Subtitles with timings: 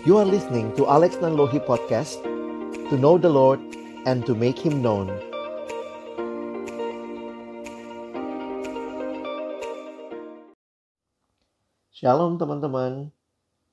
[0.00, 2.24] You are listening to Alex Nanlohi Podcast
[2.88, 3.60] To know the Lord
[4.08, 5.12] and to make Him known.
[11.92, 13.12] Shalom teman-teman.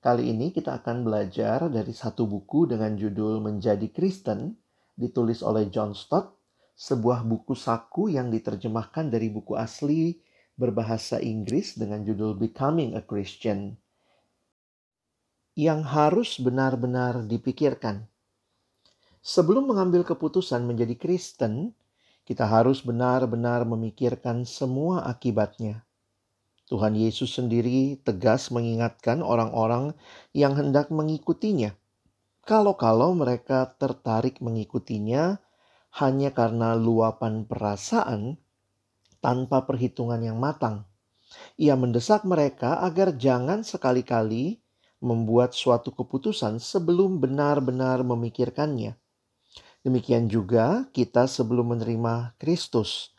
[0.04, 4.52] Kali ini kita akan belajar dari satu buku dengan judul Menjadi Kristen
[5.00, 6.36] Ditulis oleh John Stott
[6.75, 10.20] Sebuah buku saku yang diterjemahkan dari buku asli
[10.59, 13.79] berbahasa Inggris dengan judul Becoming a Christian
[15.57, 18.06] yang harus benar-benar dipikirkan.
[19.25, 21.74] Sebelum mengambil keputusan menjadi Kristen,
[22.29, 25.82] kita harus benar-benar memikirkan semua akibatnya.
[26.70, 29.98] Tuhan Yesus sendiri tegas mengingatkan orang-orang
[30.29, 31.74] yang hendak mengikutinya.
[32.45, 35.42] Kalau-kalau mereka tertarik mengikutinya
[35.98, 38.38] hanya karena luapan perasaan
[39.26, 40.86] tanpa perhitungan yang matang.
[41.58, 44.62] Ia mendesak mereka agar jangan sekali-kali
[44.98, 48.98] membuat suatu keputusan sebelum benar-benar memikirkannya.
[49.86, 53.14] Demikian juga kita sebelum menerima Kristus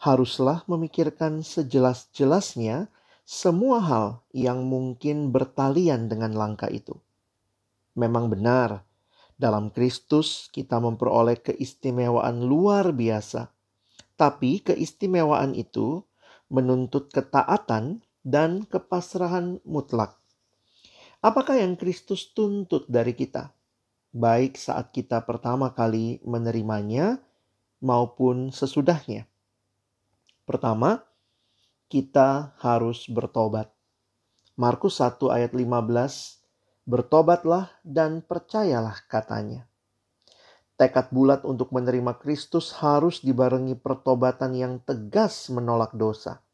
[0.00, 2.88] haruslah memikirkan sejelas-jelasnya
[3.24, 6.96] semua hal yang mungkin bertalian dengan langkah itu.
[7.96, 8.84] Memang benar,
[9.34, 13.50] dalam Kristus kita memperoleh keistimewaan luar biasa.
[14.14, 16.06] Tapi keistimewaan itu
[16.48, 20.23] menuntut ketaatan dan kepasrahan mutlak.
[21.24, 23.48] Apakah yang Kristus tuntut dari kita?
[24.12, 27.16] Baik saat kita pertama kali menerimanya
[27.80, 29.24] maupun sesudahnya.
[30.44, 31.00] Pertama,
[31.88, 33.72] kita harus bertobat.
[34.60, 39.64] Markus 1 ayat 15, bertobatlah dan percayalah katanya.
[40.76, 46.44] Tekad bulat untuk menerima Kristus harus dibarengi pertobatan yang tegas menolak dosa.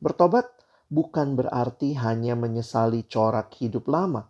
[0.00, 0.48] Bertobat
[0.90, 4.26] bukan berarti hanya menyesali corak hidup lama.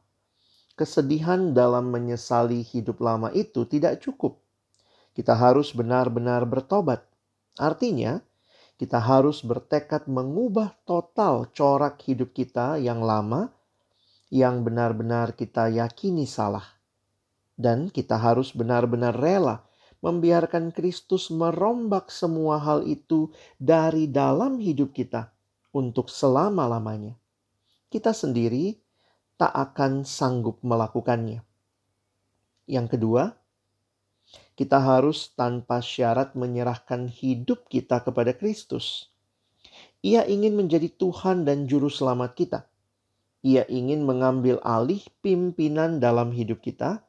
[0.76, 4.40] Kesedihan dalam menyesali hidup lama itu tidak cukup.
[5.16, 7.04] Kita harus benar-benar bertobat.
[7.56, 8.20] Artinya,
[8.76, 13.52] kita harus bertekad mengubah total corak hidup kita yang lama,
[14.32, 16.64] yang benar-benar kita yakini salah.
[17.60, 19.60] Dan kita harus benar-benar rela
[20.00, 23.28] membiarkan Kristus merombak semua hal itu
[23.60, 25.28] dari dalam hidup kita
[25.70, 27.14] untuk selama-lamanya.
[27.90, 28.78] Kita sendiri
[29.38, 31.42] tak akan sanggup melakukannya.
[32.70, 33.34] Yang kedua,
[34.54, 39.10] kita harus tanpa syarat menyerahkan hidup kita kepada Kristus.
[40.04, 42.68] Ia ingin menjadi Tuhan dan Juru Selamat kita.
[43.40, 47.00] Ia ingin mengambil alih pimpinan dalam hidup kita,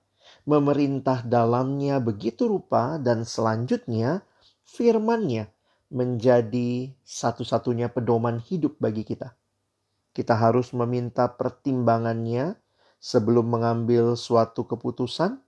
[0.47, 4.23] memerintah dalamnya begitu rupa, dan selanjutnya
[4.63, 5.51] firman-Nya
[5.91, 9.35] menjadi satu-satunya pedoman hidup bagi kita.
[10.15, 12.55] Kita harus meminta pertimbangannya
[12.97, 15.39] sebelum mengambil suatu keputusan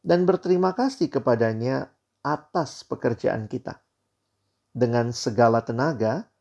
[0.00, 1.92] dan berterima kasih kepadanya
[2.24, 3.84] atas pekerjaan kita.
[4.72, 6.32] Dengan segala tenaga,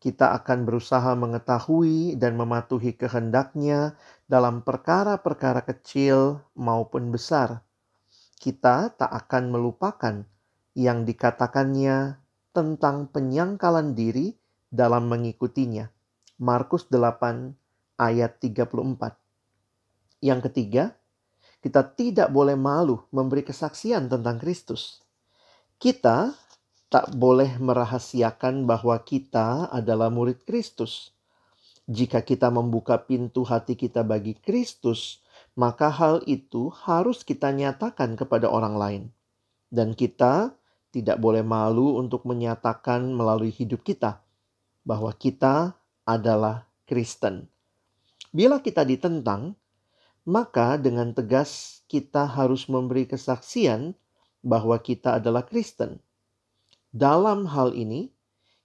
[0.00, 3.96] kita akan berusaha mengetahui dan mematuhi kehendaknya
[4.28, 7.64] dalam perkara-perkara kecil maupun besar.
[8.40, 10.24] Kita tak akan melupakan
[10.72, 12.19] yang dikatakannya
[12.50, 14.34] tentang penyangkalan diri
[14.70, 15.86] dalam mengikutinya.
[16.40, 17.54] Markus 8
[18.00, 19.14] ayat 34.
[20.24, 20.84] Yang ketiga,
[21.60, 25.04] kita tidak boleh malu memberi kesaksian tentang Kristus.
[25.76, 26.32] Kita
[26.90, 31.14] tak boleh merahasiakan bahwa kita adalah murid Kristus.
[31.86, 35.22] Jika kita membuka pintu hati kita bagi Kristus,
[35.54, 39.02] maka hal itu harus kita nyatakan kepada orang lain.
[39.70, 40.54] Dan kita
[40.90, 44.22] tidak boleh malu untuk menyatakan melalui hidup kita
[44.82, 47.46] bahwa kita adalah Kristen.
[48.34, 49.54] Bila kita ditentang,
[50.26, 53.94] maka dengan tegas kita harus memberi kesaksian
[54.42, 56.02] bahwa kita adalah Kristen.
[56.90, 58.10] Dalam hal ini,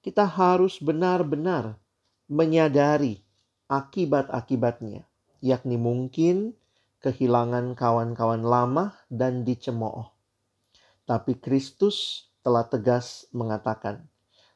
[0.02, 1.78] kita harus benar-benar
[2.26, 3.22] menyadari
[3.70, 5.06] akibat-akibatnya,
[5.42, 6.58] yakni mungkin
[7.06, 10.15] kehilangan kawan-kawan lama dan dicemooh.
[11.06, 14.02] Tapi Kristus telah tegas mengatakan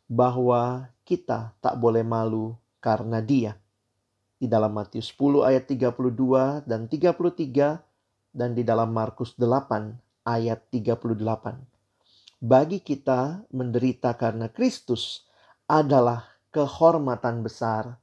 [0.10, 3.54] bahwa kita tak boleh malu karena dia.
[4.42, 7.86] Di dalam Matius 10 ayat 32 dan 33
[8.34, 12.42] dan di dalam Markus 8 ayat 38.
[12.42, 15.28] Bagi kita menderita karena Kristus
[15.70, 18.02] adalah kehormatan besar.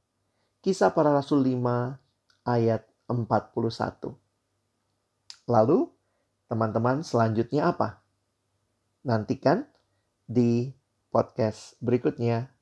[0.62, 4.14] Kisah para Rasul 5 ayat 41.
[5.50, 5.90] Lalu,
[6.46, 8.05] teman-teman selanjutnya apa?
[9.06, 9.62] Nantikan
[10.26, 10.74] di
[11.14, 12.55] podcast berikutnya.